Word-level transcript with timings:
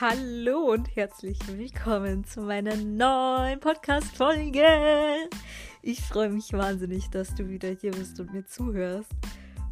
Hallo 0.00 0.70
und 0.70 0.94
herzlich 0.94 1.36
willkommen 1.48 2.22
zu 2.22 2.42
meiner 2.42 2.76
neuen 2.76 3.58
Podcast-Folge. 3.58 5.28
Ich 5.82 6.02
freue 6.02 6.28
mich 6.28 6.52
wahnsinnig, 6.52 7.10
dass 7.10 7.34
du 7.34 7.48
wieder 7.48 7.70
hier 7.70 7.90
bist 7.90 8.20
und 8.20 8.32
mir 8.32 8.46
zuhörst. 8.46 9.10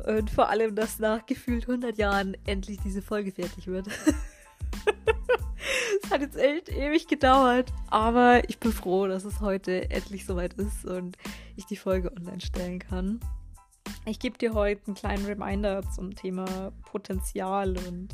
Und 0.04 0.28
vor 0.28 0.48
allem, 0.48 0.74
dass 0.74 0.98
nach 0.98 1.26
gefühlt 1.26 1.68
100 1.68 1.96
Jahren 1.96 2.36
endlich 2.44 2.80
diese 2.84 3.02
Folge 3.02 3.30
fertig 3.30 3.68
wird. 3.68 3.86
Es 6.02 6.10
hat 6.10 6.20
jetzt 6.20 6.36
echt 6.36 6.68
ewig 6.70 7.08
gedauert, 7.08 7.72
aber 7.88 8.48
ich 8.48 8.58
bin 8.58 8.72
froh, 8.72 9.06
dass 9.08 9.24
es 9.24 9.40
heute 9.40 9.90
endlich 9.90 10.24
soweit 10.24 10.54
ist 10.54 10.84
und 10.84 11.16
ich 11.56 11.66
die 11.66 11.76
Folge 11.76 12.12
online 12.12 12.40
stellen 12.40 12.78
kann. 12.78 13.20
Ich 14.04 14.20
gebe 14.20 14.38
dir 14.38 14.54
heute 14.54 14.82
einen 14.86 14.94
kleinen 14.94 15.26
Reminder 15.26 15.82
zum 15.90 16.14
Thema 16.14 16.72
Potenzial 16.84 17.76
und 17.88 18.08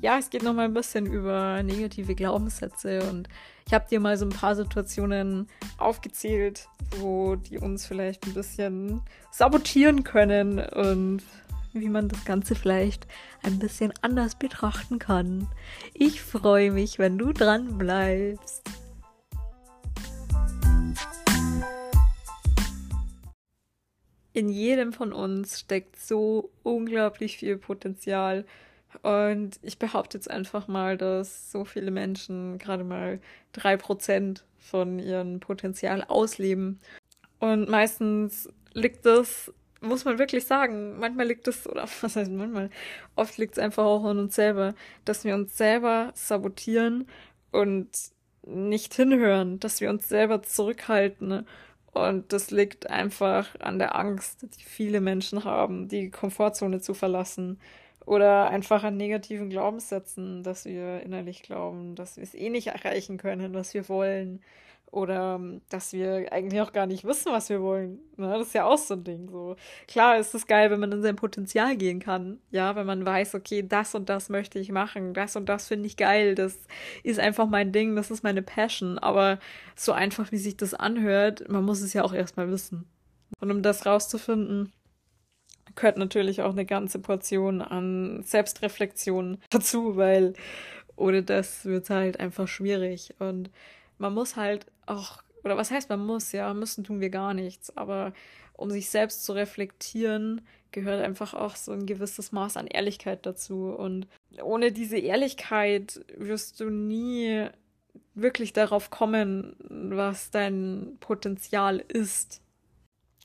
ja, 0.00 0.18
es 0.18 0.30
geht 0.30 0.42
nochmal 0.42 0.66
ein 0.66 0.74
bisschen 0.74 1.06
über 1.06 1.62
negative 1.62 2.14
Glaubenssätze 2.14 3.02
und 3.10 3.28
ich 3.66 3.74
habe 3.74 3.88
dir 3.90 4.00
mal 4.00 4.16
so 4.16 4.24
ein 4.24 4.30
paar 4.30 4.54
Situationen 4.54 5.48
aufgezählt, 5.76 6.68
wo 6.98 7.36
die 7.36 7.58
uns 7.58 7.86
vielleicht 7.86 8.26
ein 8.26 8.34
bisschen 8.34 9.02
sabotieren 9.30 10.04
können 10.04 10.60
und 10.60 11.22
wie 11.72 11.88
man 11.88 12.08
das 12.08 12.24
Ganze 12.24 12.54
vielleicht 12.54 13.06
ein 13.42 13.58
bisschen 13.58 13.92
anders 14.00 14.36
betrachten 14.36 14.98
kann. 14.98 15.48
Ich 15.94 16.22
freue 16.22 16.70
mich, 16.70 16.98
wenn 16.98 17.18
du 17.18 17.32
dran 17.32 17.76
bleibst. 17.76 18.62
In 24.32 24.48
jedem 24.48 24.92
von 24.92 25.12
uns 25.12 25.58
steckt 25.58 25.96
so 25.96 26.50
unglaublich 26.62 27.38
viel 27.38 27.56
Potenzial 27.58 28.44
und 29.02 29.58
ich 29.62 29.78
behaupte 29.78 30.18
jetzt 30.18 30.30
einfach 30.30 30.68
mal, 30.68 30.96
dass 30.96 31.50
so 31.52 31.64
viele 31.64 31.90
Menschen 31.90 32.58
gerade 32.58 32.84
mal 32.84 33.20
drei 33.52 33.76
Prozent 33.76 34.44
von 34.58 34.98
ihrem 34.98 35.40
Potenzial 35.40 36.04
ausleben. 36.04 36.80
Und 37.38 37.68
meistens 37.68 38.48
liegt 38.72 39.06
das, 39.06 39.52
muss 39.80 40.04
man 40.04 40.18
wirklich 40.18 40.44
sagen, 40.46 40.98
manchmal 40.98 41.26
liegt 41.26 41.46
es, 41.48 41.68
oder 41.68 41.84
was 42.00 42.16
heißt 42.16 42.30
manchmal, 42.30 42.70
oft 43.16 43.38
liegt 43.38 43.52
es 43.52 43.58
einfach 43.58 43.84
auch 43.84 44.04
an 44.04 44.18
uns 44.18 44.34
selber, 44.34 44.74
dass 45.04 45.24
wir 45.24 45.34
uns 45.34 45.56
selber 45.56 46.10
sabotieren 46.14 47.06
und 47.52 47.88
nicht 48.46 48.94
hinhören, 48.94 49.60
dass 49.60 49.80
wir 49.80 49.90
uns 49.90 50.08
selber 50.08 50.42
zurückhalten. 50.42 51.46
Und 51.92 52.32
das 52.32 52.50
liegt 52.50 52.90
einfach 52.90 53.48
an 53.60 53.78
der 53.78 53.96
Angst, 53.96 54.42
die 54.42 54.64
viele 54.64 55.00
Menschen 55.00 55.44
haben, 55.44 55.88
die 55.88 56.10
Komfortzone 56.10 56.80
zu 56.80 56.94
verlassen 56.94 57.58
oder 58.08 58.48
einfach 58.48 58.84
an 58.84 58.96
negativen 58.96 59.50
Glaubenssätzen, 59.50 60.42
dass 60.42 60.64
wir 60.64 61.02
innerlich 61.02 61.42
glauben, 61.42 61.94
dass 61.94 62.16
wir 62.16 62.24
es 62.24 62.34
eh 62.34 62.48
nicht 62.48 62.68
erreichen 62.68 63.18
können, 63.18 63.52
was 63.52 63.74
wir 63.74 63.86
wollen. 63.90 64.40
Oder 64.90 65.34
ähm, 65.34 65.60
dass 65.68 65.92
wir 65.92 66.32
eigentlich 66.32 66.62
auch 66.62 66.72
gar 66.72 66.86
nicht 66.86 67.04
wissen, 67.04 67.30
was 67.30 67.50
wir 67.50 67.60
wollen. 67.60 67.98
Ne? 68.16 68.26
Das 68.38 68.46
ist 68.46 68.54
ja 68.54 68.64
auch 68.64 68.78
so 68.78 68.94
ein 68.94 69.04
Ding. 69.04 69.28
So. 69.28 69.56
Klar 69.86 70.16
ist 70.16 70.34
es 70.34 70.46
geil, 70.46 70.70
wenn 70.70 70.80
man 70.80 70.90
in 70.90 71.02
sein 71.02 71.16
Potenzial 71.16 71.76
gehen 71.76 72.00
kann. 72.00 72.38
Ja, 72.50 72.74
wenn 72.76 72.86
man 72.86 73.04
weiß, 73.04 73.34
okay, 73.34 73.62
das 73.62 73.94
und 73.94 74.08
das 74.08 74.30
möchte 74.30 74.58
ich 74.58 74.72
machen, 74.72 75.12
das 75.12 75.36
und 75.36 75.46
das 75.46 75.68
finde 75.68 75.86
ich 75.86 75.98
geil, 75.98 76.34
das 76.34 76.58
ist 77.02 77.20
einfach 77.20 77.46
mein 77.46 77.72
Ding, 77.72 77.94
das 77.94 78.10
ist 78.10 78.22
meine 78.24 78.40
Passion. 78.40 78.98
Aber 78.98 79.38
so 79.76 79.92
einfach, 79.92 80.32
wie 80.32 80.38
sich 80.38 80.56
das 80.56 80.72
anhört, 80.72 81.46
man 81.50 81.64
muss 81.64 81.82
es 81.82 81.92
ja 81.92 82.02
auch 82.02 82.14
erstmal 82.14 82.50
wissen. 82.50 82.86
Und 83.40 83.50
um 83.50 83.62
das 83.62 83.84
rauszufinden, 83.84 84.72
gehört 85.74 85.98
natürlich 85.98 86.42
auch 86.42 86.52
eine 86.52 86.66
ganze 86.66 86.98
Portion 86.98 87.60
an 87.62 88.22
Selbstreflexion 88.22 89.38
dazu, 89.50 89.96
weil 89.96 90.34
ohne 90.96 91.22
das 91.22 91.64
wird 91.64 91.84
es 91.84 91.90
halt 91.90 92.20
einfach 92.20 92.48
schwierig. 92.48 93.14
Und 93.18 93.50
man 93.98 94.14
muss 94.14 94.36
halt 94.36 94.66
auch, 94.86 95.22
oder 95.44 95.56
was 95.56 95.70
heißt 95.70 95.88
man 95.88 96.04
muss, 96.04 96.32
ja, 96.32 96.52
müssen 96.54 96.84
tun 96.84 97.00
wir 97.00 97.10
gar 97.10 97.34
nichts, 97.34 97.76
aber 97.76 98.12
um 98.54 98.70
sich 98.70 98.90
selbst 98.90 99.24
zu 99.24 99.32
reflektieren, 99.32 100.40
gehört 100.72 101.02
einfach 101.02 101.32
auch 101.32 101.56
so 101.56 101.72
ein 101.72 101.86
gewisses 101.86 102.32
Maß 102.32 102.56
an 102.56 102.66
Ehrlichkeit 102.66 103.24
dazu. 103.24 103.68
Und 103.70 104.06
ohne 104.42 104.72
diese 104.72 104.98
Ehrlichkeit 104.98 106.04
wirst 106.16 106.60
du 106.60 106.68
nie 106.68 107.46
wirklich 108.14 108.52
darauf 108.52 108.90
kommen, 108.90 109.56
was 109.60 110.30
dein 110.30 110.96
Potenzial 111.00 111.78
ist 111.78 112.42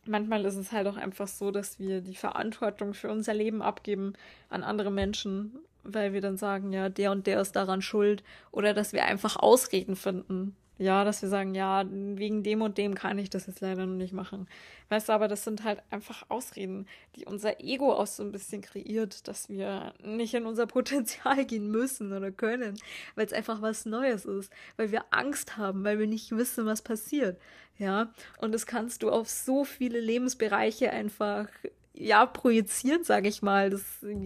manchmal 0.05 0.45
ist 0.45 0.55
es 0.55 0.71
halt 0.71 0.87
auch 0.87 0.97
einfach 0.97 1.27
so, 1.27 1.51
dass 1.51 1.79
wir 1.79 2.01
die 2.01 2.15
Verantwortung 2.15 2.93
für 2.93 3.09
unser 3.11 3.33
Leben 3.33 3.61
abgeben 3.61 4.13
an 4.49 4.63
andere 4.63 4.91
Menschen, 4.91 5.59
weil 5.83 6.13
wir 6.13 6.21
dann 6.21 6.37
sagen, 6.37 6.71
ja, 6.71 6.89
der 6.89 7.11
und 7.11 7.27
der 7.27 7.41
ist 7.41 7.55
daran 7.55 7.81
schuld 7.81 8.23
oder 8.51 8.73
dass 8.73 8.93
wir 8.93 9.05
einfach 9.05 9.35
Ausreden 9.35 9.95
finden, 9.95 10.55
ja, 10.83 11.03
dass 11.05 11.21
wir 11.21 11.29
sagen, 11.29 11.55
ja, 11.55 11.85
wegen 11.89 12.43
dem 12.43 12.61
und 12.61 12.77
dem 12.77 12.93
kann 12.93 13.17
ich 13.17 13.29
das 13.29 13.47
jetzt 13.47 13.61
leider 13.61 13.85
noch 13.85 13.95
nicht 13.95 14.13
machen. 14.13 14.47
Weißt 14.89 15.09
du, 15.09 15.13
aber 15.13 15.27
das 15.27 15.43
sind 15.43 15.63
halt 15.63 15.81
einfach 15.89 16.29
Ausreden, 16.29 16.87
die 17.15 17.25
unser 17.25 17.61
Ego 17.61 17.93
auch 17.93 18.07
so 18.07 18.21
ein 18.21 18.31
bisschen 18.31 18.61
kreiert, 18.61 19.27
dass 19.27 19.49
wir 19.49 19.93
nicht 20.03 20.33
in 20.33 20.45
unser 20.45 20.67
Potenzial 20.67 21.45
gehen 21.47 21.71
müssen 21.71 22.11
oder 22.11 22.31
können, 22.31 22.77
weil 23.15 23.25
es 23.25 23.33
einfach 23.33 23.61
was 23.61 23.85
Neues 23.85 24.25
ist, 24.25 24.51
weil 24.75 24.91
wir 24.91 25.05
Angst 25.11 25.57
haben, 25.57 25.83
weil 25.83 25.99
wir 25.99 26.07
nicht 26.07 26.31
wissen, 26.31 26.65
was 26.65 26.81
passiert. 26.81 27.39
Ja, 27.77 28.13
und 28.39 28.51
das 28.51 28.65
kannst 28.67 29.03
du 29.03 29.09
auf 29.09 29.29
so 29.29 29.63
viele 29.63 29.99
Lebensbereiche 29.99 30.91
einfach, 30.91 31.47
ja, 31.93 32.25
projizieren, 32.25 33.03
sage 33.03 33.29
ich 33.29 33.41
mal. 33.41 33.69
Das 33.69 33.83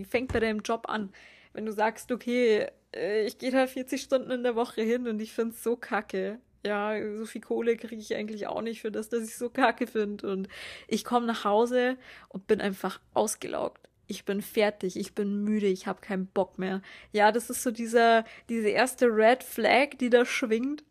fängt 0.10 0.34
bei 0.34 0.40
deinem 0.40 0.62
Job 0.62 0.90
an. 0.90 1.14
Wenn 1.54 1.66
du 1.66 1.72
sagst, 1.72 2.12
okay, 2.12 2.68
äh, 2.96 3.26
ich 3.26 3.38
gehe 3.38 3.52
da 3.52 3.68
40 3.68 4.02
Stunden 4.02 4.32
in 4.32 4.44
der 4.44 4.56
Woche 4.56 4.82
hin 4.82 5.08
und 5.08 5.22
ich 5.22 5.34
finde 5.34 5.56
es 5.56 5.64
so 5.64 5.76
kacke. 5.76 6.40
Ja, 6.68 6.94
so 7.16 7.26
viel 7.26 7.40
Kohle 7.42 7.78
kriege 7.78 8.02
ich 8.02 8.14
eigentlich 8.14 8.48
auch 8.48 8.62
nicht 8.62 8.82
für 8.82 8.92
das, 8.92 9.08
dass 9.08 9.24
ich 9.24 9.38
so 9.38 9.50
kacke 9.50 9.88
finde. 9.88 10.30
Und 10.30 10.50
ich 10.88 11.06
komme 11.06 11.26
nach 11.26 11.46
Hause 11.46 11.98
und 12.28 12.46
bin 12.48 12.60
einfach 12.60 13.00
ausgelaugt. 13.14 13.88
Ich 14.08 14.26
bin 14.26 14.42
fertig, 14.42 14.98
ich 14.98 15.16
bin 15.16 15.44
müde, 15.44 15.68
ich 15.68 15.88
habe 15.88 16.02
keinen 16.02 16.28
Bock 16.28 16.60
mehr. 16.60 16.82
Ja, 17.14 17.32
das 17.32 17.50
ist 17.50 17.64
so 17.64 17.72
dieser, 17.72 18.26
diese 18.50 18.70
erste 18.70 19.08
Red 19.08 19.44
Flag, 19.44 19.98
die 20.00 20.10
da 20.10 20.26
schwingt. 20.26 20.84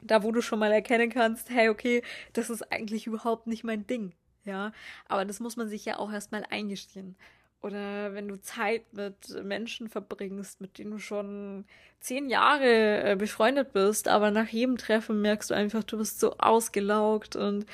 Da, 0.00 0.22
wo 0.22 0.32
du 0.32 0.40
schon 0.42 0.58
mal 0.58 0.72
erkennen 0.72 1.10
kannst, 1.10 1.50
hey, 1.50 1.68
okay, 1.68 2.02
das 2.32 2.50
ist 2.50 2.72
eigentlich 2.72 3.06
überhaupt 3.06 3.46
nicht 3.46 3.64
mein 3.64 3.86
Ding. 3.86 4.14
Ja, 4.44 4.72
aber 5.06 5.24
das 5.24 5.40
muss 5.40 5.56
man 5.56 5.68
sich 5.68 5.84
ja 5.84 5.98
auch 5.98 6.10
erstmal 6.10 6.44
eingestehen. 6.50 7.16
Oder 7.62 8.14
wenn 8.14 8.28
du 8.28 8.40
Zeit 8.40 8.82
mit 8.92 9.44
Menschen 9.44 9.88
verbringst, 9.88 10.60
mit 10.60 10.78
denen 10.78 10.92
du 10.92 10.98
schon 10.98 11.64
zehn 12.00 12.30
Jahre 12.30 13.12
äh, 13.12 13.16
befreundet 13.16 13.72
bist, 13.72 14.08
aber 14.08 14.30
nach 14.30 14.48
jedem 14.48 14.78
Treffen 14.78 15.20
merkst 15.20 15.50
du 15.50 15.54
einfach, 15.54 15.84
du 15.84 15.98
bist 15.98 16.20
so 16.20 16.38
ausgelaugt 16.38 17.36
und 17.36 17.66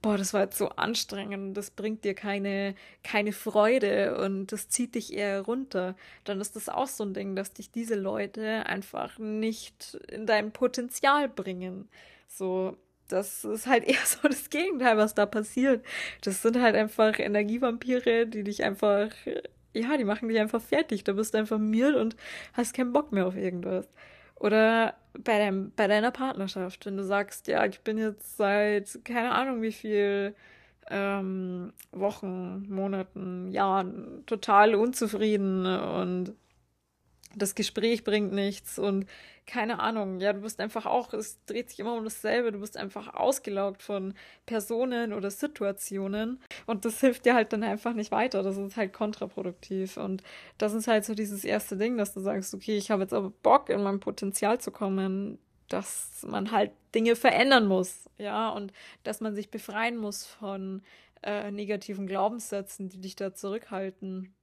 boah, 0.00 0.18
das 0.18 0.34
war 0.34 0.42
jetzt 0.42 0.58
so 0.58 0.68
anstrengend, 0.70 1.56
das 1.56 1.70
bringt 1.70 2.04
dir 2.04 2.14
keine, 2.14 2.74
keine 3.02 3.32
Freude 3.32 4.18
und 4.18 4.48
das 4.48 4.68
zieht 4.68 4.96
dich 4.96 5.12
eher 5.12 5.42
runter, 5.42 5.96
dann 6.24 6.40
ist 6.40 6.56
das 6.56 6.68
auch 6.68 6.88
so 6.88 7.04
ein 7.04 7.14
Ding, 7.14 7.36
dass 7.36 7.52
dich 7.52 7.70
diese 7.70 7.94
Leute 7.94 8.66
einfach 8.66 9.18
nicht 9.18 9.98
in 10.08 10.26
dein 10.26 10.52
Potenzial 10.52 11.28
bringen. 11.28 11.88
So, 12.26 12.76
das 13.12 13.44
ist 13.44 13.66
halt 13.66 13.84
eher 13.88 14.04
so 14.04 14.28
das 14.28 14.50
Gegenteil, 14.50 14.96
was 14.96 15.14
da 15.14 15.26
passiert. 15.26 15.84
Das 16.22 16.42
sind 16.42 16.60
halt 16.60 16.74
einfach 16.74 17.18
Energievampire, 17.18 18.26
die 18.26 18.42
dich 18.44 18.64
einfach, 18.64 19.10
ja, 19.74 19.96
die 19.96 20.04
machen 20.04 20.28
dich 20.28 20.38
einfach 20.38 20.62
fertig. 20.62 21.04
Da 21.04 21.12
bist 21.12 21.34
du 21.34 21.38
einfach 21.38 21.58
müde 21.58 22.00
und 22.00 22.16
hast 22.54 22.74
keinen 22.74 22.92
Bock 22.92 23.12
mehr 23.12 23.26
auf 23.26 23.36
irgendwas. 23.36 23.88
Oder 24.36 24.94
bei, 25.18 25.38
deinem, 25.38 25.72
bei 25.76 25.86
deiner 25.86 26.10
Partnerschaft, 26.10 26.86
wenn 26.86 26.96
du 26.96 27.04
sagst, 27.04 27.46
ja, 27.48 27.64
ich 27.66 27.80
bin 27.80 27.98
jetzt 27.98 28.36
seit 28.36 29.04
keine 29.04 29.32
Ahnung 29.32 29.62
wie 29.62 29.72
viel 29.72 30.34
ähm, 30.90 31.72
Wochen, 31.92 32.66
Monaten, 32.68 33.50
Jahren 33.52 34.24
total 34.26 34.74
unzufrieden 34.74 35.66
und 35.66 36.34
das 37.36 37.54
Gespräch 37.54 38.04
bringt 38.04 38.32
nichts 38.32 38.78
und 38.78 39.06
keine 39.46 39.80
Ahnung, 39.80 40.20
ja, 40.20 40.32
du 40.32 40.40
bist 40.40 40.60
einfach 40.60 40.86
auch, 40.86 41.12
es 41.12 41.44
dreht 41.46 41.70
sich 41.70 41.80
immer 41.80 41.94
um 41.94 42.04
dasselbe, 42.04 42.52
du 42.52 42.60
bist 42.60 42.76
einfach 42.76 43.12
ausgelaugt 43.14 43.82
von 43.82 44.14
Personen 44.46 45.12
oder 45.12 45.30
Situationen 45.30 46.40
und 46.66 46.84
das 46.84 47.00
hilft 47.00 47.26
dir 47.26 47.34
halt 47.34 47.52
dann 47.52 47.62
einfach 47.62 47.92
nicht 47.94 48.12
weiter, 48.12 48.42
das 48.42 48.56
ist 48.56 48.76
halt 48.76 48.92
kontraproduktiv 48.92 49.96
und 49.96 50.22
das 50.58 50.74
ist 50.74 50.86
halt 50.86 51.04
so 51.04 51.14
dieses 51.14 51.44
erste 51.44 51.76
Ding, 51.76 51.96
dass 51.96 52.14
du 52.14 52.20
sagst, 52.20 52.54
okay, 52.54 52.76
ich 52.76 52.90
habe 52.90 53.02
jetzt 53.02 53.14
aber 53.14 53.30
Bock, 53.30 53.68
in 53.68 53.82
mein 53.82 54.00
Potenzial 54.00 54.60
zu 54.60 54.70
kommen, 54.70 55.38
dass 55.68 56.24
man 56.26 56.52
halt 56.52 56.70
Dinge 56.94 57.16
verändern 57.16 57.66
muss, 57.66 58.08
ja, 58.18 58.50
und 58.50 58.72
dass 59.02 59.20
man 59.20 59.34
sich 59.34 59.50
befreien 59.50 59.96
muss 59.96 60.24
von 60.24 60.82
äh, 61.22 61.50
negativen 61.50 62.06
Glaubenssätzen, 62.06 62.88
die 62.88 63.00
dich 63.00 63.16
da 63.16 63.34
zurückhalten 63.34 64.34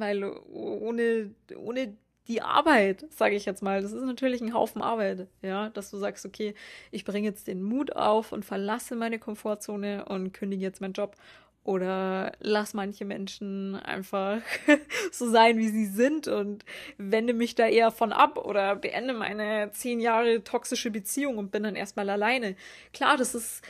weil 0.00 0.24
ohne, 0.24 1.30
ohne 1.56 1.96
die 2.26 2.42
Arbeit, 2.42 3.06
sage 3.10 3.34
ich 3.36 3.46
jetzt 3.46 3.62
mal, 3.62 3.80
das 3.80 3.92
ist 3.92 4.04
natürlich 4.04 4.42
ein 4.42 4.52
Haufen 4.52 4.82
Arbeit, 4.82 5.28
ja, 5.42 5.70
dass 5.70 5.90
du 5.90 5.96
sagst, 5.96 6.26
okay, 6.26 6.54
ich 6.90 7.04
bringe 7.04 7.26
jetzt 7.26 7.46
den 7.48 7.62
Mut 7.62 7.96
auf 7.96 8.32
und 8.32 8.44
verlasse 8.44 8.96
meine 8.96 9.18
Komfortzone 9.18 10.04
und 10.04 10.32
kündige 10.34 10.62
jetzt 10.62 10.80
meinen 10.80 10.92
Job 10.92 11.16
Oder 11.64 12.32
lass 12.40 12.72
manche 12.72 13.04
Menschen 13.04 13.74
einfach 13.76 14.40
so 15.12 15.28
sein, 15.30 15.58
wie 15.58 15.68
sie 15.68 15.86
sind 15.86 16.26
und 16.28 16.64
wende 16.96 17.34
mich 17.34 17.54
da 17.54 17.66
eher 17.66 17.90
von 17.90 18.12
ab 18.12 18.38
oder 18.38 18.76
beende 18.76 19.12
meine 19.12 19.70
zehn 19.72 20.00
Jahre 20.00 20.42
toxische 20.44 20.90
Beziehung 20.90 21.36
und 21.36 21.50
bin 21.50 21.64
dann 21.64 21.76
erstmal 21.76 22.08
alleine. 22.08 22.56
Klar, 22.94 23.18
das 23.18 23.34
ist 23.34 23.62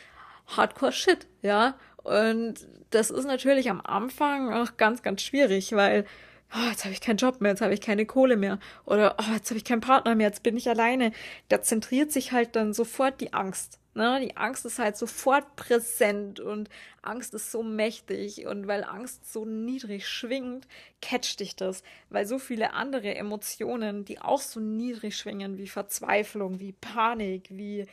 Hardcore-Shit, 0.46 1.26
ja. 1.42 1.76
Und 2.08 2.66
das 2.90 3.10
ist 3.10 3.26
natürlich 3.26 3.70
am 3.70 3.80
Anfang 3.80 4.52
auch 4.52 4.76
ganz, 4.76 5.02
ganz 5.02 5.22
schwierig, 5.22 5.72
weil 5.72 6.06
oh, 6.54 6.70
jetzt 6.70 6.84
habe 6.84 6.94
ich 6.94 7.00
keinen 7.00 7.18
Job 7.18 7.40
mehr, 7.40 7.50
jetzt 7.50 7.60
habe 7.60 7.74
ich 7.74 7.80
keine 7.80 8.06
Kohle 8.06 8.36
mehr 8.36 8.58
oder 8.86 9.16
oh, 9.18 9.34
jetzt 9.34 9.50
habe 9.50 9.58
ich 9.58 9.64
keinen 9.64 9.80
Partner 9.80 10.14
mehr, 10.14 10.28
jetzt 10.28 10.42
bin 10.42 10.56
ich 10.56 10.68
alleine. 10.68 11.12
Da 11.48 11.60
zentriert 11.62 12.10
sich 12.12 12.32
halt 12.32 12.56
dann 12.56 12.72
sofort 12.72 13.20
die 13.20 13.32
Angst. 13.32 13.78
Ne? 13.94 14.20
Die 14.22 14.36
Angst 14.36 14.64
ist 14.64 14.78
halt 14.78 14.96
sofort 14.96 15.56
präsent 15.56 16.40
und 16.40 16.70
Angst 17.02 17.34
ist 17.34 17.50
so 17.50 17.62
mächtig 17.62 18.46
und 18.46 18.66
weil 18.66 18.84
Angst 18.84 19.30
so 19.30 19.44
niedrig 19.44 20.06
schwingt, 20.06 20.66
catcht 21.02 21.40
dich 21.40 21.56
das, 21.56 21.82
weil 22.08 22.24
so 22.24 22.38
viele 22.38 22.72
andere 22.74 23.14
Emotionen, 23.16 24.04
die 24.04 24.20
auch 24.20 24.40
so 24.40 24.60
niedrig 24.60 25.16
schwingen, 25.16 25.58
wie 25.58 25.66
Verzweiflung, 25.66 26.60
wie 26.60 26.72
Panik, 26.72 27.48
wie 27.50 27.86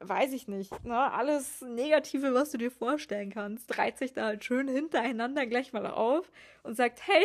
weiß 0.00 0.32
ich 0.32 0.46
nicht, 0.46 0.84
ne, 0.84 1.12
alles 1.12 1.60
Negative, 1.62 2.32
was 2.32 2.50
du 2.50 2.58
dir 2.58 2.70
vorstellen 2.70 3.30
kannst, 3.30 3.78
reiht 3.78 3.98
sich 3.98 4.12
da 4.12 4.26
halt 4.26 4.44
schön 4.44 4.68
hintereinander 4.68 5.46
gleich 5.46 5.72
mal 5.72 5.86
auf 5.86 6.30
und 6.62 6.76
sagt, 6.76 7.06
hey, 7.06 7.24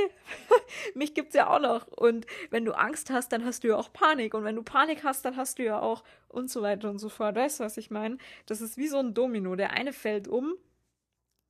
mich 0.95 1.13
gibt's 1.13 1.35
ja 1.35 1.49
auch 1.49 1.59
noch. 1.59 1.87
Und 1.87 2.25
wenn 2.49 2.65
du 2.65 2.73
Angst 2.73 3.11
hast, 3.11 3.31
dann 3.31 3.45
hast 3.45 3.63
du 3.63 3.69
ja 3.69 3.75
auch 3.75 3.93
Panik. 3.93 4.33
Und 4.33 4.43
wenn 4.43 4.55
du 4.55 4.63
Panik 4.63 5.03
hast, 5.03 5.23
dann 5.25 5.37
hast 5.37 5.59
du 5.59 5.63
ja 5.63 5.79
auch 5.79 6.03
und 6.29 6.49
so 6.49 6.61
weiter 6.61 6.89
und 6.89 6.99
so 6.99 7.09
fort. 7.09 7.35
Weißt 7.35 7.59
du, 7.59 7.63
was 7.63 7.77
ich 7.77 7.91
meine? 7.91 8.17
Das 8.47 8.61
ist 8.61 8.77
wie 8.77 8.87
so 8.87 8.97
ein 8.97 9.13
Domino. 9.13 9.55
Der 9.55 9.71
eine 9.71 9.93
fällt 9.93 10.27
um 10.27 10.55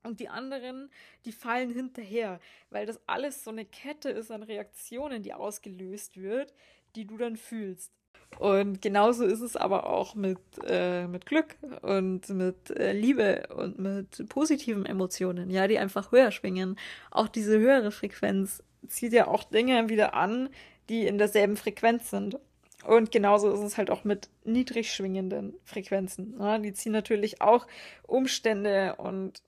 und 0.04 0.20
die 0.20 0.28
anderen, 0.28 0.92
die 1.24 1.31
fallen 1.31 1.72
hinterher, 1.72 2.40
weil 2.70 2.86
das 2.86 3.00
alles 3.08 3.44
so 3.44 3.52
eine 3.52 3.66
Kette 3.66 4.10
ist 4.10 4.31
an 4.31 4.44
Reaktionen, 4.44 5.24
die 5.24 5.34
ausgelöst 5.34 6.18
wird, 6.18 6.54
die 6.96 7.06
du 7.06 7.18
dann 7.18 7.38
fühlst. 7.38 7.94
Und 8.39 8.81
genauso 8.81 9.25
ist 9.25 9.42
es 9.42 9.56
aber 9.56 9.88
auch 9.88 10.15
mit, 10.15 10.39
äh, 10.65 11.07
mit 11.07 11.25
Glück 11.25 11.56
und 11.81 12.27
mit 12.30 12.71
äh, 12.71 12.92
Liebe 12.92 13.48
und 13.56 13.80
mit 13.80 14.27
positiven 14.30 14.86
Emotionen, 14.86 15.50
ja, 15.50 15.68
die 15.68 15.80
einfach 15.80 16.12
höher 16.12 16.31
schwingen. 16.31 16.77
Auch 17.12 17.27
diese 17.27 17.57
höhere 17.57 17.92
Frequenz 17.92 18.63
zieht 18.88 19.13
ja 19.13 19.27
auch 19.27 19.44
Dinge 19.44 19.89
wieder 19.89 20.13
an, 20.13 20.50
die 20.89 21.07
in 21.07 21.18
derselben 21.18 21.57
Frequenz 21.57 22.10
sind. 22.10 22.38
Und 22.86 23.12
genauso 23.12 23.50
ist 23.51 23.62
es 23.62 23.77
halt 23.77 23.89
auch 23.89 24.04
mit 24.04 24.30
niedrig 24.44 24.92
schwingenden 24.92 25.54
Frequenzen. 25.63 26.36
Ja, 26.38 26.57
die 26.57 26.74
ziehen 26.74 26.92
natürlich 26.92 27.42
auch 27.42 27.65
Umstände 28.06 28.95
und 28.98 29.42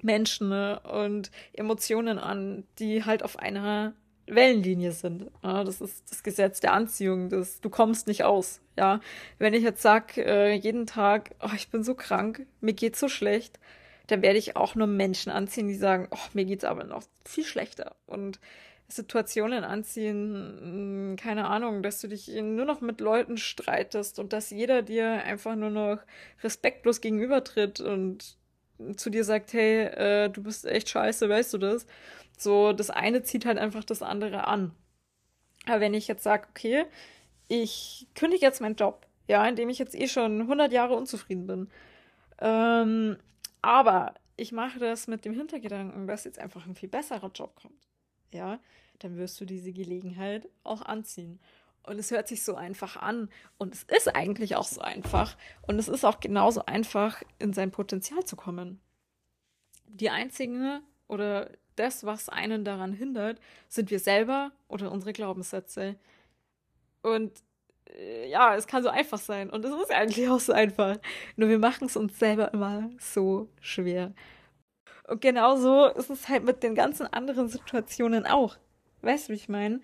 Menschen 0.00 0.48
ne, 0.48 0.80
und 0.80 1.30
Emotionen 1.52 2.18
an, 2.18 2.64
die 2.78 3.04
halt 3.04 3.22
auf 3.22 3.38
einer 3.38 3.94
Wellenlinie 4.26 4.92
sind. 4.92 5.30
Ja, 5.42 5.64
das 5.64 5.80
ist 5.80 6.10
das 6.10 6.22
Gesetz 6.22 6.60
der 6.60 6.72
Anziehung. 6.72 7.28
Das, 7.28 7.60
du 7.60 7.70
kommst 7.70 8.06
nicht 8.06 8.24
aus. 8.24 8.60
Ja, 8.76 9.00
wenn 9.38 9.54
ich 9.54 9.62
jetzt 9.62 9.82
sag 9.82 10.16
äh, 10.16 10.52
jeden 10.52 10.86
Tag, 10.86 11.34
oh, 11.40 11.50
ich 11.54 11.68
bin 11.70 11.82
so 11.84 11.94
krank, 11.94 12.46
mir 12.60 12.74
geht's 12.74 13.00
so 13.00 13.08
schlecht, 13.08 13.58
dann 14.08 14.22
werde 14.22 14.38
ich 14.38 14.56
auch 14.56 14.74
nur 14.74 14.86
Menschen 14.86 15.32
anziehen, 15.32 15.68
die 15.68 15.74
sagen, 15.74 16.08
oh, 16.10 16.28
mir 16.34 16.44
geht's 16.44 16.64
aber 16.64 16.84
noch 16.84 17.02
viel 17.24 17.44
schlechter. 17.44 17.96
Und 18.06 18.38
Situationen 18.88 19.64
anziehen, 19.64 20.58
hm, 20.60 21.16
keine 21.16 21.46
Ahnung, 21.46 21.82
dass 21.82 22.00
du 22.00 22.08
dich 22.08 22.28
nur 22.28 22.64
noch 22.64 22.80
mit 22.80 23.00
Leuten 23.00 23.36
streitest 23.36 24.18
und 24.18 24.32
dass 24.32 24.50
jeder 24.50 24.82
dir 24.82 25.08
einfach 25.24 25.56
nur 25.56 25.70
noch 25.70 25.98
respektlos 26.42 27.00
gegenübertritt 27.00 27.80
und 27.80 28.36
zu 28.96 29.10
dir 29.10 29.24
sagt, 29.24 29.52
hey, 29.52 29.84
äh, 29.84 30.28
du 30.28 30.42
bist 30.42 30.64
echt 30.66 30.88
scheiße, 30.88 31.28
weißt 31.28 31.54
du 31.54 31.58
das? 31.58 31.86
So, 32.38 32.72
das 32.72 32.90
eine 32.90 33.22
zieht 33.22 33.46
halt 33.46 33.58
einfach 33.58 33.84
das 33.84 34.02
andere 34.02 34.46
an. 34.46 34.72
Aber 35.66 35.80
wenn 35.80 35.94
ich 35.94 36.08
jetzt 36.08 36.22
sage, 36.22 36.46
okay, 36.50 36.84
ich 37.48 38.06
kündige 38.14 38.44
jetzt 38.44 38.60
meinen 38.60 38.76
Job, 38.76 39.06
ja, 39.28 39.46
in 39.46 39.56
dem 39.56 39.68
ich 39.68 39.78
jetzt 39.78 39.94
eh 39.94 40.08
schon 40.08 40.42
100 40.42 40.72
Jahre 40.72 40.94
unzufrieden 40.94 41.46
bin, 41.46 41.70
ähm, 42.40 43.16
aber 43.62 44.14
ich 44.36 44.52
mache 44.52 44.78
das 44.78 45.08
mit 45.08 45.24
dem 45.24 45.32
Hintergedanken, 45.32 46.06
dass 46.06 46.24
jetzt 46.24 46.38
einfach 46.38 46.66
ein 46.66 46.74
viel 46.74 46.88
besserer 46.88 47.30
Job 47.34 47.56
kommt, 47.56 47.88
ja, 48.32 48.60
dann 48.98 49.16
wirst 49.16 49.40
du 49.40 49.44
diese 49.44 49.72
Gelegenheit 49.72 50.48
auch 50.62 50.82
anziehen. 50.82 51.40
Und 51.86 51.98
es 51.98 52.10
hört 52.10 52.28
sich 52.28 52.42
so 52.42 52.56
einfach 52.56 52.96
an. 52.96 53.30
Und 53.58 53.74
es 53.74 53.84
ist 53.84 54.14
eigentlich 54.14 54.56
auch 54.56 54.66
so 54.66 54.80
einfach. 54.80 55.36
Und 55.66 55.78
es 55.78 55.88
ist 55.88 56.04
auch 56.04 56.20
genauso 56.20 56.66
einfach, 56.66 57.22
in 57.38 57.52
sein 57.52 57.70
Potenzial 57.70 58.24
zu 58.24 58.36
kommen. 58.36 58.80
Die 59.86 60.10
einzige 60.10 60.80
oder 61.06 61.50
das, 61.76 62.04
was 62.04 62.28
einen 62.28 62.64
daran 62.64 62.92
hindert, 62.92 63.40
sind 63.68 63.90
wir 63.90 64.00
selber 64.00 64.50
oder 64.68 64.90
unsere 64.90 65.12
Glaubenssätze. 65.12 65.96
Und 67.02 67.32
äh, 67.94 68.28
ja, 68.28 68.56
es 68.56 68.66
kann 68.66 68.82
so 68.82 68.88
einfach 68.88 69.18
sein. 69.18 69.50
Und 69.50 69.64
es 69.64 69.72
ist 69.72 69.92
eigentlich 69.92 70.28
auch 70.28 70.40
so 70.40 70.52
einfach. 70.52 70.98
Nur 71.36 71.48
wir 71.48 71.58
machen 71.58 71.86
es 71.86 71.96
uns 71.96 72.18
selber 72.18 72.52
immer 72.52 72.90
so 72.98 73.48
schwer. 73.60 74.12
Und 75.06 75.20
genauso 75.20 75.86
ist 75.86 76.10
es 76.10 76.28
halt 76.28 76.44
mit 76.44 76.62
den 76.62 76.74
ganzen 76.74 77.06
anderen 77.06 77.48
Situationen 77.48 78.26
auch. 78.26 78.56
Weißt 79.02 79.28
du, 79.28 79.32
wie 79.32 79.36
ich 79.36 79.48
meine? 79.48 79.80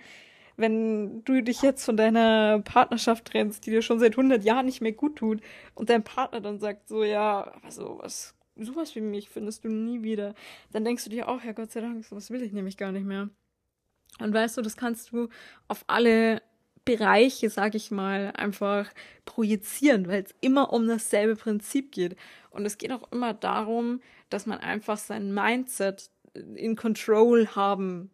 Wenn 0.62 1.24
du 1.24 1.42
dich 1.42 1.60
jetzt 1.60 1.84
von 1.84 1.96
deiner 1.96 2.60
Partnerschaft 2.60 3.26
trennst, 3.26 3.66
die 3.66 3.70
dir 3.70 3.82
schon 3.82 3.98
seit 3.98 4.12
100 4.12 4.44
Jahren 4.44 4.66
nicht 4.66 4.80
mehr 4.80 4.92
gut 4.92 5.16
tut, 5.16 5.42
und 5.74 5.90
dein 5.90 6.04
Partner 6.04 6.40
dann 6.40 6.58
sagt 6.58 6.88
so, 6.88 7.04
ja, 7.04 7.52
also 7.62 7.98
was 8.00 8.34
sowas 8.56 8.94
wie 8.94 9.00
mich 9.00 9.28
findest 9.28 9.64
du 9.64 9.68
nie 9.68 10.02
wieder. 10.02 10.34
Dann 10.72 10.84
denkst 10.84 11.04
du 11.04 11.10
dir 11.10 11.28
auch, 11.28 11.42
ja 11.42 11.52
Gott 11.52 11.72
sei 11.72 11.80
Dank, 11.80 12.04
sowas 12.04 12.30
will 12.30 12.42
ich 12.42 12.52
nämlich 12.52 12.76
gar 12.76 12.92
nicht 12.92 13.04
mehr. 13.04 13.28
Und 14.20 14.32
weißt 14.32 14.56
du, 14.56 14.62
das 14.62 14.76
kannst 14.76 15.12
du 15.12 15.28
auf 15.68 15.84
alle 15.86 16.42
Bereiche, 16.84 17.48
sag 17.48 17.74
ich 17.74 17.90
mal, 17.90 18.32
einfach 18.36 18.92
projizieren, 19.24 20.08
weil 20.08 20.22
es 20.22 20.34
immer 20.40 20.72
um 20.72 20.86
dasselbe 20.86 21.36
Prinzip 21.36 21.92
geht. 21.92 22.16
Und 22.50 22.66
es 22.66 22.78
geht 22.78 22.92
auch 22.92 23.10
immer 23.12 23.34
darum, 23.34 24.00
dass 24.30 24.46
man 24.46 24.58
einfach 24.58 24.98
sein 24.98 25.32
Mindset 25.32 26.10
in 26.34 26.76
Control 26.76 27.48
haben 27.48 28.10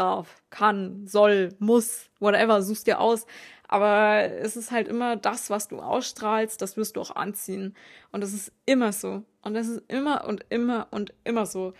darf, 0.00 0.42
kann, 0.50 1.06
soll, 1.06 1.50
muss, 1.58 2.10
whatever, 2.18 2.62
suchst 2.62 2.86
dir 2.86 3.00
aus. 3.00 3.26
Aber 3.68 4.24
es 4.24 4.56
ist 4.56 4.72
halt 4.72 4.88
immer 4.88 5.14
das, 5.16 5.48
was 5.50 5.68
du 5.68 5.78
ausstrahlst, 5.78 6.60
das 6.60 6.76
wirst 6.76 6.96
du 6.96 7.00
auch 7.00 7.14
anziehen. 7.14 7.76
Und 8.10 8.20
das 8.22 8.32
ist 8.32 8.52
immer 8.66 8.92
so. 8.92 9.22
Und 9.42 9.54
das 9.54 9.68
ist 9.68 9.82
immer 9.86 10.26
und 10.26 10.44
immer 10.48 10.88
und 10.90 11.14
immer 11.22 11.46
so. 11.46 11.72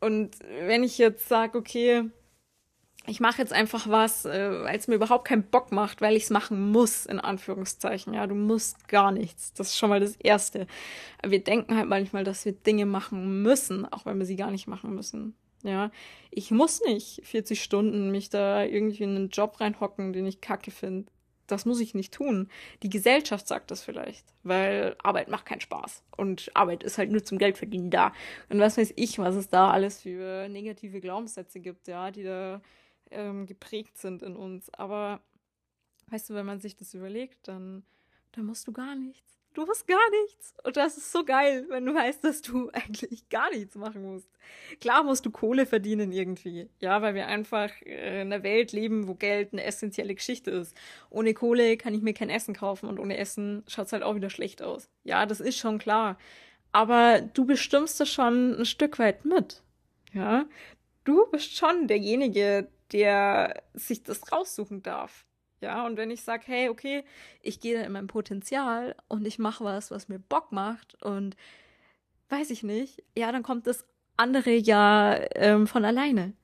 Und 0.00 0.36
wenn 0.66 0.84
ich 0.84 0.98
jetzt 0.98 1.28
sage, 1.28 1.56
okay, 1.56 2.10
ich 3.06 3.20
mache 3.20 3.38
jetzt 3.38 3.52
einfach 3.52 3.88
was, 3.88 4.24
äh, 4.24 4.62
weil 4.62 4.78
es 4.78 4.86
mir 4.88 4.94
überhaupt 4.94 5.26
keinen 5.26 5.42
Bock 5.42 5.72
macht, 5.72 6.00
weil 6.00 6.16
ich 6.16 6.24
es 6.24 6.30
machen 6.30 6.70
muss, 6.70 7.06
in 7.06 7.18
Anführungszeichen. 7.18 8.14
Ja, 8.14 8.26
du 8.26 8.34
musst 8.34 8.88
gar 8.88 9.10
nichts. 9.10 9.52
Das 9.54 9.68
ist 9.68 9.78
schon 9.78 9.90
mal 9.90 10.00
das 10.00 10.16
Erste. 10.16 10.66
Wir 11.26 11.42
denken 11.42 11.76
halt 11.76 11.88
manchmal, 11.88 12.24
dass 12.24 12.44
wir 12.44 12.52
Dinge 12.52 12.86
machen 12.86 13.42
müssen, 13.42 13.90
auch 13.90 14.06
wenn 14.06 14.18
wir 14.18 14.26
sie 14.26 14.36
gar 14.36 14.50
nicht 14.50 14.68
machen 14.68 14.94
müssen. 14.94 15.34
Ja, 15.62 15.90
ich 16.30 16.50
muss 16.50 16.80
nicht 16.82 17.20
40 17.24 17.62
Stunden 17.62 18.10
mich 18.10 18.30
da 18.30 18.64
irgendwie 18.64 19.04
in 19.04 19.16
einen 19.16 19.28
Job 19.28 19.60
reinhocken, 19.60 20.12
den 20.12 20.26
ich 20.26 20.40
kacke 20.40 20.70
finde 20.70 21.06
das 21.52 21.66
muss 21.66 21.80
ich 21.80 21.94
nicht 21.94 22.14
tun. 22.14 22.48
Die 22.82 22.88
Gesellschaft 22.88 23.46
sagt 23.46 23.70
das 23.70 23.82
vielleicht, 23.82 24.24
weil 24.42 24.96
Arbeit 25.02 25.28
macht 25.28 25.46
keinen 25.46 25.60
Spaß 25.60 26.02
und 26.16 26.50
Arbeit 26.54 26.82
ist 26.82 26.98
halt 26.98 27.10
nur 27.10 27.24
zum 27.24 27.38
Geldverdienen 27.38 27.90
da. 27.90 28.12
Und 28.48 28.58
was 28.58 28.78
weiß 28.78 28.94
ich, 28.96 29.18
was 29.18 29.34
es 29.34 29.48
da 29.48 29.70
alles 29.70 30.00
für 30.00 30.48
negative 30.48 31.00
Glaubenssätze 31.00 31.60
gibt, 31.60 31.88
ja, 31.88 32.10
die 32.10 32.24
da 32.24 32.62
ähm, 33.10 33.46
geprägt 33.46 33.98
sind 33.98 34.22
in 34.22 34.36
uns. 34.36 34.70
Aber 34.70 35.20
weißt 36.08 36.30
du, 36.30 36.34
wenn 36.34 36.46
man 36.46 36.60
sich 36.60 36.76
das 36.76 36.94
überlegt, 36.94 37.48
dann, 37.48 37.84
dann 38.32 38.46
musst 38.46 38.66
du 38.66 38.72
gar 38.72 38.94
nichts 38.94 39.41
du 39.54 39.64
musst 39.66 39.86
gar 39.86 40.10
nichts. 40.22 40.54
Und 40.64 40.76
das 40.76 40.96
ist 40.96 41.12
so 41.12 41.24
geil, 41.24 41.66
wenn 41.68 41.86
du 41.86 41.94
weißt, 41.94 42.24
dass 42.24 42.42
du 42.42 42.70
eigentlich 42.72 43.28
gar 43.28 43.50
nichts 43.50 43.74
machen 43.74 44.02
musst. 44.02 44.28
Klar 44.80 45.04
musst 45.04 45.24
du 45.26 45.30
Kohle 45.30 45.66
verdienen 45.66 46.12
irgendwie. 46.12 46.68
Ja, 46.80 47.02
weil 47.02 47.14
wir 47.14 47.26
einfach 47.26 47.70
äh, 47.82 48.22
in 48.22 48.32
einer 48.32 48.42
Welt 48.42 48.72
leben, 48.72 49.08
wo 49.08 49.14
Geld 49.14 49.52
eine 49.52 49.64
essentielle 49.64 50.14
Geschichte 50.14 50.50
ist. 50.50 50.76
Ohne 51.10 51.34
Kohle 51.34 51.76
kann 51.76 51.94
ich 51.94 52.02
mir 52.02 52.14
kein 52.14 52.30
Essen 52.30 52.54
kaufen 52.54 52.88
und 52.88 52.98
ohne 52.98 53.16
Essen 53.16 53.62
schaut's 53.66 53.92
halt 53.92 54.02
auch 54.02 54.14
wieder 54.14 54.30
schlecht 54.30 54.62
aus. 54.62 54.88
Ja, 55.04 55.26
das 55.26 55.40
ist 55.40 55.58
schon 55.58 55.78
klar. 55.78 56.18
Aber 56.72 57.20
du 57.20 57.44
bestimmst 57.44 58.00
das 58.00 58.08
schon 58.08 58.58
ein 58.58 58.64
Stück 58.64 58.98
weit 58.98 59.24
mit. 59.24 59.62
Ja, 60.12 60.46
du 61.04 61.26
bist 61.30 61.56
schon 61.56 61.86
derjenige, 61.86 62.68
der 62.92 63.62
sich 63.74 64.02
das 64.02 64.32
raussuchen 64.32 64.82
darf. 64.82 65.24
Ja, 65.62 65.86
und 65.86 65.96
wenn 65.96 66.10
ich 66.10 66.22
sage, 66.22 66.44
hey, 66.46 66.68
okay, 66.68 67.04
ich 67.40 67.60
gehe 67.60 67.82
in 67.84 67.92
mein 67.92 68.06
Potenzial 68.06 68.94
und 69.08 69.26
ich 69.26 69.38
mache 69.38 69.64
was, 69.64 69.90
was 69.90 70.08
mir 70.08 70.18
Bock 70.18 70.52
macht 70.52 71.02
und 71.02 71.36
weiß 72.28 72.50
ich 72.50 72.62
nicht, 72.62 73.02
ja, 73.16 73.30
dann 73.32 73.42
kommt 73.42 73.66
das 73.66 73.86
andere 74.16 74.50
ja 74.50 75.18
ähm, 75.34 75.66
von 75.66 75.84
alleine. 75.84 76.34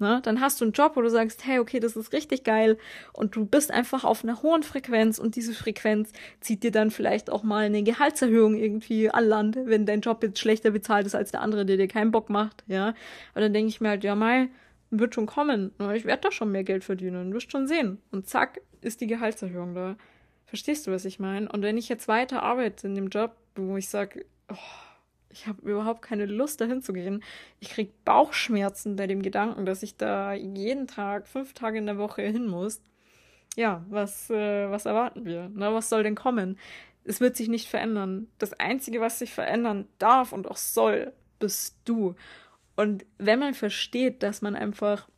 Ne? 0.00 0.20
Dann 0.22 0.40
hast 0.40 0.60
du 0.60 0.64
einen 0.64 0.72
Job, 0.72 0.92
wo 0.94 1.02
du 1.02 1.10
sagst, 1.10 1.44
hey, 1.44 1.58
okay, 1.58 1.80
das 1.80 1.96
ist 1.96 2.12
richtig 2.12 2.44
geil 2.44 2.78
und 3.12 3.34
du 3.34 3.44
bist 3.44 3.72
einfach 3.72 4.04
auf 4.04 4.22
einer 4.22 4.42
hohen 4.42 4.62
Frequenz 4.62 5.18
und 5.18 5.34
diese 5.34 5.54
Frequenz 5.54 6.12
zieht 6.40 6.62
dir 6.62 6.70
dann 6.70 6.92
vielleicht 6.92 7.30
auch 7.30 7.42
mal 7.42 7.64
eine 7.64 7.82
Gehaltserhöhung 7.82 8.54
irgendwie 8.54 9.10
an 9.10 9.24
Land, 9.24 9.58
wenn 9.64 9.86
dein 9.86 10.00
Job 10.00 10.22
jetzt 10.22 10.38
schlechter 10.38 10.70
bezahlt 10.70 11.06
ist 11.06 11.16
als 11.16 11.32
der 11.32 11.40
andere, 11.40 11.66
der 11.66 11.76
dir 11.76 11.88
keinen 11.88 12.12
Bock 12.12 12.30
macht, 12.30 12.62
ja. 12.68 12.94
Aber 13.32 13.40
dann 13.40 13.52
denke 13.52 13.70
ich 13.70 13.80
mir 13.80 13.88
halt, 13.88 14.04
ja, 14.04 14.14
mal, 14.14 14.48
wird 14.90 15.14
schon 15.14 15.26
kommen. 15.26 15.72
Ich 15.94 16.04
werde 16.04 16.22
da 16.22 16.32
schon 16.32 16.50
mehr 16.50 16.64
Geld 16.64 16.84
verdienen, 16.84 17.32
wirst 17.32 17.52
schon 17.52 17.66
sehen. 17.66 18.00
Und 18.10 18.28
zack, 18.28 18.60
ist 18.80 19.00
die 19.00 19.06
Gehaltserhöhung 19.06 19.74
da. 19.74 19.96
Verstehst 20.46 20.86
du, 20.86 20.92
was 20.92 21.04
ich 21.04 21.18
meine? 21.18 21.50
Und 21.50 21.62
wenn 21.62 21.76
ich 21.76 21.88
jetzt 21.88 22.08
weiter 22.08 22.42
arbeite 22.42 22.86
in 22.86 22.94
dem 22.94 23.08
Job, 23.08 23.36
wo 23.54 23.76
ich 23.76 23.88
sage, 23.88 24.24
oh, 24.50 24.56
ich 25.30 25.46
habe 25.46 25.60
überhaupt 25.62 26.02
keine 26.02 26.26
Lust, 26.26 26.60
dahin 26.60 26.82
zu 26.82 26.92
gehen. 26.92 27.22
Ich 27.60 27.70
krieg 27.70 28.04
Bauchschmerzen 28.04 28.96
bei 28.96 29.06
dem 29.06 29.22
Gedanken, 29.22 29.66
dass 29.66 29.82
ich 29.82 29.96
da 29.96 30.32
jeden 30.32 30.86
Tag, 30.86 31.28
fünf 31.28 31.52
Tage 31.52 31.78
in 31.78 31.86
der 31.86 31.98
Woche 31.98 32.22
hin 32.22 32.46
muss. 32.46 32.80
Ja, 33.56 33.84
was, 33.88 34.30
äh, 34.30 34.70
was 34.70 34.86
erwarten 34.86 35.24
wir? 35.24 35.50
Na, 35.54 35.74
was 35.74 35.88
soll 35.88 36.02
denn 36.02 36.14
kommen? 36.14 36.58
Es 37.04 37.20
wird 37.20 37.36
sich 37.36 37.48
nicht 37.48 37.68
verändern. 37.68 38.28
Das 38.38 38.52
Einzige, 38.54 39.00
was 39.00 39.18
sich 39.18 39.32
verändern 39.32 39.86
darf 39.98 40.32
und 40.32 40.48
auch 40.50 40.56
soll, 40.56 41.12
bist 41.38 41.76
du. 41.84 42.14
Und 42.78 43.04
wenn 43.18 43.40
man 43.40 43.54
versteht, 43.54 44.22
dass 44.22 44.40
man 44.40 44.54
einfach, 44.54 45.08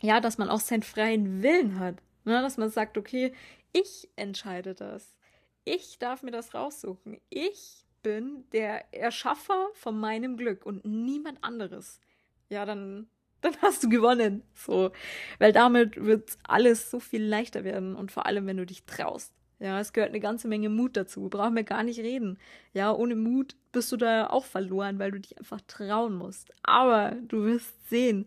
ja, 0.00 0.20
dass 0.20 0.38
man 0.38 0.48
auch 0.48 0.60
seinen 0.60 0.84
freien 0.84 1.42
Willen 1.42 1.80
hat, 1.80 1.96
ne, 2.22 2.40
dass 2.40 2.56
man 2.56 2.70
sagt, 2.70 2.96
okay, 2.96 3.32
ich 3.72 4.08
entscheide 4.14 4.76
das. 4.76 5.18
Ich 5.64 5.98
darf 5.98 6.22
mir 6.22 6.30
das 6.30 6.54
raussuchen. 6.54 7.20
Ich 7.30 7.84
bin 8.04 8.44
der 8.52 8.94
Erschaffer 8.94 9.70
von 9.74 9.98
meinem 9.98 10.36
Glück 10.36 10.64
und 10.64 10.84
niemand 10.84 11.42
anderes, 11.42 12.00
ja, 12.48 12.64
dann, 12.64 13.08
dann 13.40 13.56
hast 13.60 13.82
du 13.82 13.88
gewonnen. 13.88 14.44
So. 14.54 14.92
Weil 15.40 15.52
damit 15.52 15.96
wird 15.96 16.38
alles 16.44 16.92
so 16.92 17.00
viel 17.00 17.24
leichter 17.24 17.64
werden 17.64 17.96
und 17.96 18.12
vor 18.12 18.26
allem, 18.26 18.46
wenn 18.46 18.58
du 18.58 18.66
dich 18.66 18.84
traust. 18.84 19.32
Ja, 19.60 19.80
es 19.80 19.92
gehört 19.92 20.10
eine 20.10 20.20
ganze 20.20 20.48
Menge 20.48 20.68
Mut 20.68 20.96
dazu. 20.96 21.28
Brauchen 21.28 21.54
wir 21.54 21.64
gar 21.64 21.82
nicht 21.82 22.00
reden. 22.00 22.38
Ja, 22.72 22.92
ohne 22.92 23.14
Mut 23.14 23.56
bist 23.72 23.92
du 23.92 23.96
da 23.96 24.28
auch 24.28 24.44
verloren, 24.44 24.98
weil 24.98 25.12
du 25.12 25.20
dich 25.20 25.38
einfach 25.38 25.60
trauen 25.66 26.14
musst. 26.14 26.52
Aber 26.62 27.16
du 27.28 27.44
wirst 27.44 27.88
sehen, 27.88 28.26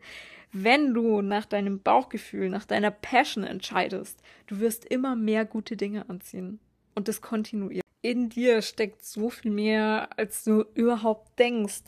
wenn 0.54 0.94
du 0.94 1.22
nach 1.22 1.46
deinem 1.46 1.82
Bauchgefühl, 1.82 2.50
nach 2.50 2.66
deiner 2.66 2.92
Passion 2.92 3.44
entscheidest, 3.44 4.22
du 4.48 4.60
wirst 4.60 4.86
immer 4.86 5.16
mehr 5.16 5.46
gute 5.46 5.76
Dinge 5.76 6.10
anziehen. 6.10 6.60
Und 6.96 7.08
das 7.08 7.22
kontinuierlich 7.22 7.84
in 8.02 8.30
dir 8.30 8.62
steckt 8.62 9.04
so 9.04 9.30
viel 9.30 9.52
mehr, 9.52 10.10
als 10.18 10.44
du 10.44 10.66
überhaupt 10.76 11.38
denkst. 11.40 11.84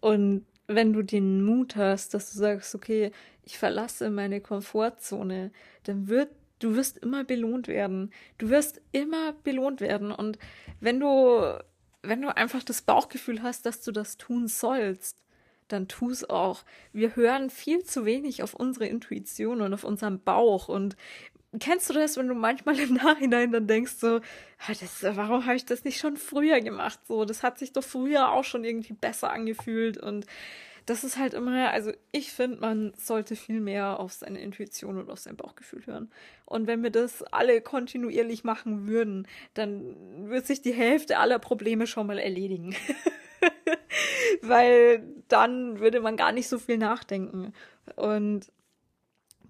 Und 0.00 0.46
wenn 0.66 0.92
du 0.92 1.02
den 1.02 1.44
Mut 1.44 1.76
hast, 1.76 2.14
dass 2.14 2.32
du 2.32 2.38
sagst, 2.38 2.74
okay, 2.74 3.10
ich 3.44 3.58
verlasse 3.58 4.10
meine 4.10 4.40
Komfortzone, 4.40 5.50
dann 5.84 6.08
wird 6.08 6.30
du 6.58 6.74
wirst 6.76 6.98
immer 6.98 7.24
belohnt 7.24 7.68
werden. 7.68 8.12
Du 8.38 8.48
wirst 8.48 8.80
immer 8.92 9.32
belohnt 9.32 9.80
werden 9.80 10.12
und 10.12 10.38
wenn 10.80 11.00
du 11.00 11.58
wenn 12.02 12.22
du 12.22 12.34
einfach 12.36 12.62
das 12.62 12.82
Bauchgefühl 12.82 13.42
hast, 13.42 13.66
dass 13.66 13.82
du 13.82 13.90
das 13.90 14.16
tun 14.16 14.46
sollst, 14.46 15.24
dann 15.66 15.88
tu 15.88 16.10
es 16.10 16.28
auch. 16.30 16.62
Wir 16.92 17.16
hören 17.16 17.50
viel 17.50 17.82
zu 17.82 18.04
wenig 18.04 18.44
auf 18.44 18.54
unsere 18.54 18.86
Intuition 18.86 19.60
und 19.60 19.74
auf 19.74 19.84
unseren 19.84 20.20
Bauch 20.22 20.68
und 20.68 20.96
Kennst 21.58 21.88
du 21.88 21.94
das, 21.94 22.16
wenn 22.16 22.28
du 22.28 22.34
manchmal 22.34 22.78
im 22.78 22.94
Nachhinein 22.94 23.50
dann 23.52 23.66
denkst 23.66 23.94
so, 23.98 24.16
ah, 24.16 24.72
das, 24.78 25.02
warum 25.16 25.46
habe 25.46 25.56
ich 25.56 25.64
das 25.64 25.84
nicht 25.84 25.98
schon 25.98 26.16
früher 26.16 26.60
gemacht? 26.60 26.98
So, 27.06 27.24
das 27.24 27.42
hat 27.42 27.58
sich 27.58 27.72
doch 27.72 27.84
früher 27.84 28.32
auch 28.32 28.44
schon 28.44 28.64
irgendwie 28.64 28.92
besser 28.92 29.32
angefühlt 29.32 29.96
und 29.96 30.26
das 30.86 31.04
ist 31.04 31.18
halt 31.18 31.34
immer, 31.34 31.70
also 31.70 31.92
ich 32.12 32.32
finde, 32.32 32.60
man 32.60 32.92
sollte 32.96 33.36
viel 33.36 33.60
mehr 33.60 34.00
auf 34.00 34.12
seine 34.12 34.40
Intuition 34.40 34.98
und 34.98 35.10
auf 35.10 35.18
sein 35.18 35.36
Bauchgefühl 35.36 35.84
hören. 35.86 36.10
Und 36.44 36.66
wenn 36.66 36.82
wir 36.82 36.90
das 36.90 37.22
alle 37.24 37.60
kontinuierlich 37.60 38.44
machen 38.44 38.86
würden, 38.86 39.26
dann 39.54 40.30
wird 40.30 40.46
sich 40.46 40.62
die 40.62 40.72
Hälfte 40.72 41.18
aller 41.18 41.38
Probleme 41.38 41.86
schon 41.86 42.06
mal 42.06 42.18
erledigen. 42.18 42.74
Weil 44.42 45.02
dann 45.28 45.80
würde 45.80 46.00
man 46.00 46.16
gar 46.16 46.32
nicht 46.32 46.48
so 46.48 46.58
viel 46.58 46.78
nachdenken. 46.78 47.52
Und 47.96 48.50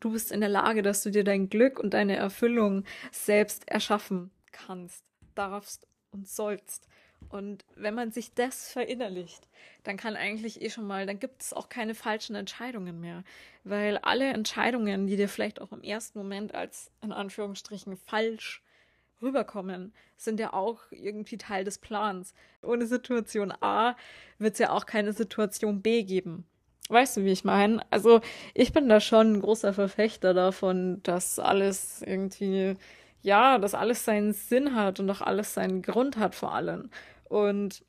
Du 0.00 0.12
bist 0.12 0.30
in 0.30 0.40
der 0.40 0.48
Lage, 0.48 0.82
dass 0.82 1.02
du 1.02 1.10
dir 1.10 1.24
dein 1.24 1.48
Glück 1.48 1.78
und 1.78 1.94
deine 1.94 2.16
Erfüllung 2.16 2.84
selbst 3.12 3.68
erschaffen 3.68 4.30
kannst, 4.52 5.04
darfst 5.34 5.86
und 6.10 6.28
sollst. 6.28 6.86
Und 7.28 7.64
wenn 7.74 7.94
man 7.94 8.12
sich 8.12 8.34
das 8.34 8.70
verinnerlicht, 8.70 9.48
dann 9.84 9.96
kann 9.96 10.16
eigentlich 10.16 10.62
eh 10.62 10.70
schon 10.70 10.86
mal, 10.86 11.06
dann 11.06 11.18
gibt 11.18 11.42
es 11.42 11.52
auch 11.52 11.68
keine 11.68 11.94
falschen 11.94 12.36
Entscheidungen 12.36 13.00
mehr. 13.00 13.24
Weil 13.64 13.98
alle 13.98 14.26
Entscheidungen, 14.32 15.06
die 15.06 15.16
dir 15.16 15.28
vielleicht 15.28 15.60
auch 15.60 15.72
im 15.72 15.82
ersten 15.82 16.18
Moment 16.18 16.54
als 16.54 16.90
in 17.02 17.12
Anführungsstrichen 17.12 17.96
falsch 17.96 18.62
rüberkommen, 19.22 19.92
sind 20.16 20.40
ja 20.40 20.52
auch 20.52 20.80
irgendwie 20.90 21.38
Teil 21.38 21.64
des 21.64 21.78
Plans. 21.78 22.34
Ohne 22.62 22.86
Situation 22.86 23.52
A 23.60 23.96
wird 24.38 24.54
es 24.54 24.58
ja 24.58 24.70
auch 24.70 24.86
keine 24.86 25.12
Situation 25.12 25.82
B 25.82 26.02
geben. 26.02 26.46
Weißt 26.88 27.16
du, 27.16 27.24
wie 27.24 27.32
ich 27.32 27.44
meine? 27.44 27.80
Also, 27.90 28.20
ich 28.54 28.72
bin 28.72 28.88
da 28.88 29.00
schon 29.00 29.34
ein 29.34 29.40
großer 29.40 29.72
Verfechter 29.72 30.34
davon, 30.34 31.02
dass 31.02 31.38
alles 31.38 32.00
irgendwie, 32.02 32.74
ja, 33.22 33.58
dass 33.58 33.74
alles 33.74 34.04
seinen 34.04 34.32
Sinn 34.32 34.76
hat 34.76 35.00
und 35.00 35.10
auch 35.10 35.20
alles 35.20 35.54
seinen 35.54 35.82
Grund 35.82 36.16
hat 36.16 36.36
vor 36.36 36.54
allem. 36.54 36.90
Und 37.28 37.84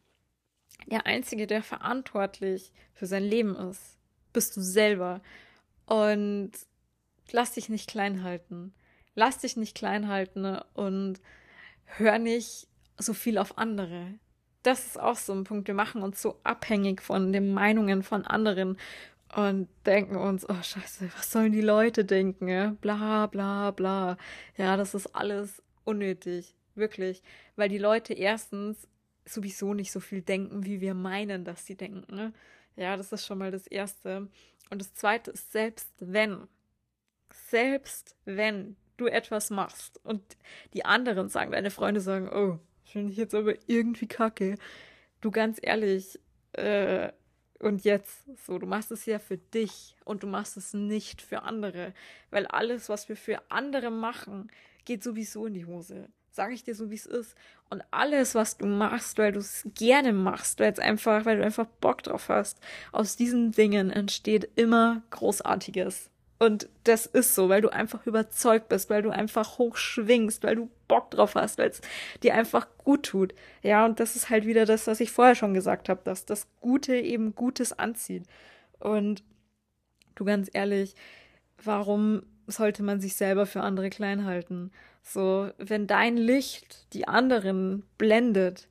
der 0.85 1.05
Einzige, 1.05 1.47
der 1.47 1.63
verantwortlich 1.63 2.71
für 2.93 3.05
sein 3.05 3.23
Leben 3.23 3.55
ist, 3.55 3.97
bist 4.33 4.55
du 4.55 4.61
selber. 4.61 5.21
Und 5.85 6.51
lass 7.31 7.53
dich 7.53 7.69
nicht 7.69 7.89
klein 7.89 8.23
halten. 8.23 8.73
Lass 9.15 9.39
dich 9.39 9.57
nicht 9.57 9.75
klein 9.75 10.07
halten 10.07 10.59
und 10.73 11.19
hör 11.85 12.19
nicht 12.19 12.67
so 12.97 13.13
viel 13.13 13.37
auf 13.37 13.57
andere 13.57 14.19
das 14.67 14.85
ist 14.85 14.99
auch 14.99 15.15
so 15.15 15.33
ein 15.33 15.45
Punkt. 15.45 15.67
Wir 15.67 15.75
machen 15.75 16.03
uns 16.03 16.21
so 16.21 16.39
abhängig 16.43 17.01
von 17.01 17.31
den 17.31 17.53
Meinungen 17.53 18.03
von 18.03 18.25
anderen 18.25 18.77
und 19.33 19.69
denken 19.85 20.17
uns, 20.17 20.47
oh 20.47 20.61
Scheiße, 20.61 21.09
was 21.15 21.31
sollen 21.31 21.53
die 21.53 21.61
Leute 21.61 22.03
denken? 22.03 22.77
Bla, 22.81 23.27
bla, 23.27 23.71
bla. 23.71 24.17
Ja, 24.57 24.75
das 24.75 24.93
ist 24.93 25.15
alles 25.15 25.63
unnötig. 25.85 26.53
Wirklich. 26.75 27.23
Weil 27.55 27.69
die 27.69 27.77
Leute 27.77 28.13
erstens 28.13 28.87
sowieso 29.27 29.73
nicht 29.73 29.91
so 29.91 29.99
viel 29.99 30.21
denken, 30.21 30.65
wie 30.65 30.81
wir 30.81 30.93
meinen, 30.93 31.43
dass 31.43 31.65
sie 31.65 31.75
denken. 31.75 32.15
Ne? 32.15 32.33
Ja, 32.75 32.97
das 32.97 33.11
ist 33.11 33.25
schon 33.25 33.37
mal 33.37 33.51
das 33.51 33.67
Erste. 33.67 34.29
Und 34.69 34.81
das 34.81 34.93
Zweite 34.93 35.31
ist, 35.31 35.51
selbst 35.51 35.89
wenn, 35.99 36.47
selbst 37.49 38.15
wenn 38.25 38.75
du 38.97 39.07
etwas 39.07 39.49
machst 39.49 39.99
und 40.03 40.21
die 40.73 40.85
anderen 40.85 41.29
sagen, 41.29 41.51
deine 41.51 41.71
Freunde 41.71 42.01
sagen, 42.01 42.29
oh, 42.29 42.59
Finde 42.87 43.11
ich 43.11 43.17
jetzt 43.17 43.35
aber 43.35 43.53
irgendwie 43.67 44.07
kacke. 44.07 44.57
Du 45.19 45.29
ganz 45.29 45.59
ehrlich, 45.61 46.19
äh, 46.53 47.11
und 47.59 47.83
jetzt, 47.83 48.23
so, 48.45 48.59
du 48.59 48.65
machst 48.65 48.91
es 48.91 49.05
ja 49.05 49.19
für 49.19 49.37
dich 49.37 49.95
und 50.05 50.23
du 50.23 50.27
machst 50.27 50.57
es 50.57 50.73
nicht 50.73 51.21
für 51.21 51.41
andere. 51.41 51.93
Weil 52.29 52.45
alles, 52.47 52.87
was 52.87 53.09
wir 53.09 53.17
für 53.17 53.41
andere 53.51 53.91
machen, 53.91 54.49
geht 54.85 55.03
sowieso 55.03 55.47
in 55.47 55.53
die 55.53 55.65
Hose. 55.65 56.07
Sage 56.37 56.53
ich 56.53 56.63
dir 56.63 56.75
so, 56.75 56.91
wie 56.91 56.95
es 56.95 57.07
ist. 57.07 57.35
Und 57.71 57.83
alles, 57.89 58.35
was 58.35 58.57
du 58.57 58.67
machst, 58.67 59.17
weil 59.17 59.31
du 59.31 59.39
es 59.39 59.67
gerne 59.73 60.13
machst, 60.13 60.59
weil 60.59 60.79
einfach, 60.79 61.25
weil 61.25 61.37
du 61.37 61.43
einfach 61.43 61.65
Bock 61.81 62.03
drauf 62.03 62.29
hast, 62.29 62.59
aus 62.91 63.15
diesen 63.15 63.53
Dingen 63.53 63.89
entsteht 63.89 64.47
immer 64.55 65.01
Großartiges. 65.09 66.11
Und 66.37 66.69
das 66.83 67.07
ist 67.07 67.33
so, 67.33 67.49
weil 67.49 67.61
du 67.61 67.69
einfach 67.69 68.05
überzeugt 68.05 68.69
bist, 68.69 68.91
weil 68.91 69.01
du 69.01 69.09
einfach 69.09 69.57
hochschwingst, 69.57 70.43
weil 70.43 70.57
du 70.57 70.69
Bock 70.87 71.09
drauf 71.09 71.33
hast, 71.33 71.57
weil 71.57 71.71
es 71.71 71.81
dir 72.21 72.35
einfach 72.35 72.67
gut 72.77 73.07
tut. 73.07 73.33
Ja, 73.63 73.83
und 73.83 73.99
das 73.99 74.15
ist 74.15 74.29
halt 74.29 74.45
wieder 74.45 74.65
das, 74.65 74.85
was 74.85 74.99
ich 74.99 75.11
vorher 75.11 75.33
schon 75.33 75.55
gesagt 75.55 75.89
habe, 75.89 76.01
dass 76.03 76.25
das 76.25 76.45
Gute 76.61 76.95
eben 76.95 77.33
Gutes 77.33 77.73
anzieht. 77.73 78.25
Und 78.77 79.23
du 80.13 80.23
ganz 80.23 80.51
ehrlich, 80.53 80.93
warum 81.63 82.21
sollte 82.45 82.83
man 82.83 83.01
sich 83.01 83.15
selber 83.15 83.47
für 83.47 83.61
andere 83.61 83.89
klein 83.89 84.25
halten? 84.25 84.69
So, 85.07 85.51
wenn 85.57 85.87
dein 85.87 86.17
Licht 86.17 86.93
die 86.93 87.07
anderen 87.07 87.83
blendet, 87.97 88.67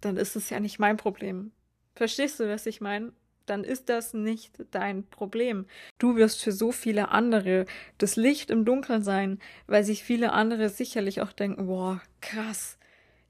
dann 0.00 0.16
ist 0.16 0.34
es 0.36 0.50
ja 0.50 0.58
nicht 0.60 0.78
mein 0.78 0.96
Problem. 0.96 1.52
Verstehst 1.94 2.40
du, 2.40 2.48
was 2.48 2.66
ich 2.66 2.80
meine? 2.80 3.12
dann 3.46 3.64
ist 3.64 3.88
das 3.88 4.12
nicht 4.12 4.52
dein 4.70 5.06
Problem. 5.06 5.66
Du 5.98 6.16
wirst 6.16 6.42
für 6.42 6.52
so 6.52 6.72
viele 6.72 7.10
andere 7.10 7.64
das 7.98 8.16
Licht 8.16 8.50
im 8.50 8.64
Dunkeln 8.64 9.02
sein, 9.02 9.38
weil 9.66 9.84
sich 9.84 10.04
viele 10.04 10.32
andere 10.32 10.68
sicherlich 10.68 11.22
auch 11.22 11.32
denken, 11.32 11.66
boah, 11.66 12.02
krass, 12.20 12.78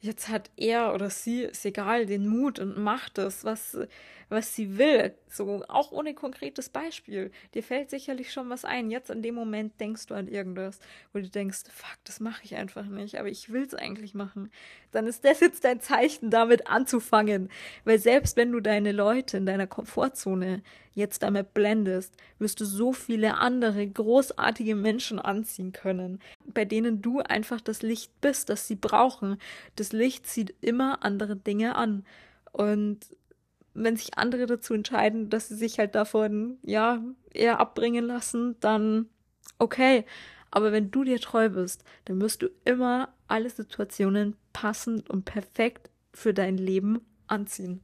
jetzt 0.00 0.28
hat 0.28 0.50
er 0.56 0.94
oder 0.94 1.10
sie, 1.10 1.42
ist 1.42 1.64
egal, 1.64 2.06
den 2.06 2.26
Mut 2.26 2.58
und 2.58 2.78
macht 2.78 3.18
es, 3.18 3.44
was, 3.44 3.78
was 4.28 4.54
sie 4.54 4.78
will. 4.78 5.14
So, 5.36 5.62
auch 5.68 5.92
ohne 5.92 6.14
konkretes 6.14 6.68
Beispiel. 6.68 7.30
Dir 7.54 7.62
fällt 7.62 7.90
sicherlich 7.90 8.32
schon 8.32 8.48
was 8.48 8.64
ein. 8.64 8.90
Jetzt 8.90 9.10
in 9.10 9.22
dem 9.22 9.34
Moment 9.34 9.78
denkst 9.80 10.06
du 10.06 10.14
an 10.14 10.28
irgendwas, 10.28 10.80
wo 11.12 11.18
du 11.18 11.28
denkst, 11.28 11.64
fuck, 11.70 11.98
das 12.04 12.20
mache 12.20 12.42
ich 12.44 12.56
einfach 12.56 12.86
nicht, 12.86 13.18
aber 13.18 13.28
ich 13.28 13.52
will 13.52 13.62
es 13.62 13.74
eigentlich 13.74 14.14
machen. 14.14 14.50
Dann 14.92 15.06
ist 15.06 15.24
das 15.24 15.40
jetzt 15.40 15.64
dein 15.64 15.80
Zeichen, 15.80 16.30
damit 16.30 16.68
anzufangen. 16.68 17.50
Weil 17.84 17.98
selbst 17.98 18.36
wenn 18.36 18.52
du 18.52 18.60
deine 18.60 18.92
Leute 18.92 19.36
in 19.36 19.46
deiner 19.46 19.66
Komfortzone 19.66 20.62
jetzt 20.94 21.22
damit 21.22 21.52
blendest, 21.52 22.14
wirst 22.38 22.60
du 22.60 22.64
so 22.64 22.92
viele 22.92 23.36
andere 23.36 23.86
großartige 23.86 24.74
Menschen 24.74 25.18
anziehen 25.18 25.72
können, 25.72 26.20
bei 26.46 26.64
denen 26.64 27.02
du 27.02 27.20
einfach 27.20 27.60
das 27.60 27.82
Licht 27.82 28.20
bist, 28.22 28.48
das 28.48 28.66
sie 28.66 28.76
brauchen. 28.76 29.38
Das 29.76 29.92
Licht 29.92 30.26
zieht 30.26 30.54
immer 30.62 31.04
andere 31.04 31.36
Dinge 31.36 31.76
an. 31.76 32.06
Und 32.52 33.00
wenn 33.76 33.96
sich 33.96 34.18
andere 34.18 34.46
dazu 34.46 34.74
entscheiden, 34.74 35.30
dass 35.30 35.48
sie 35.48 35.56
sich 35.56 35.78
halt 35.78 35.94
davon, 35.94 36.58
ja, 36.62 37.02
eher 37.32 37.60
abbringen 37.60 38.04
lassen, 38.04 38.56
dann 38.60 39.08
okay. 39.58 40.04
Aber 40.50 40.72
wenn 40.72 40.90
du 40.90 41.04
dir 41.04 41.20
treu 41.20 41.50
bist, 41.50 41.84
dann 42.06 42.20
wirst 42.20 42.42
du 42.42 42.48
immer 42.64 43.12
alle 43.28 43.50
Situationen 43.50 44.36
passend 44.52 45.10
und 45.10 45.24
perfekt 45.24 45.90
für 46.12 46.32
dein 46.32 46.56
Leben 46.56 47.00
anziehen. 47.26 47.82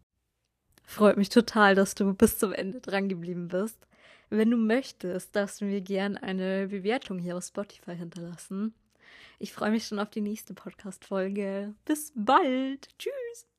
Freut 0.85 1.17
mich 1.17 1.29
total, 1.29 1.75
dass 1.75 1.95
du 1.95 2.13
bis 2.15 2.39
zum 2.39 2.53
Ende 2.53 2.81
dran 2.81 3.09
geblieben 3.09 3.49
bist. 3.49 3.87
Wenn 4.31 4.51
du 4.51 4.57
möchtest, 4.57 5.37
darfst 5.37 5.61
du 5.61 5.67
mir 5.67 5.83
gern 5.83 6.17
eine 6.17 6.69
Bewertung 6.69 7.19
hier 7.19 7.37
auf 7.37 7.45
Spotify 7.45 7.95
hinterlassen. 7.95 8.75
Ich 9.39 9.53
freue 9.53 9.71
mich 9.71 9.87
schon 9.87 9.99
auf 9.99 10.11
die 10.11 10.21
nächste 10.21 10.55
Podcast-Folge. 10.55 11.75
Bis 11.85 12.13
bald. 12.15 12.89
Tschüss. 12.99 13.52